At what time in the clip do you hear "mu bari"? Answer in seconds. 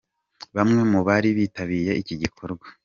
0.91-1.29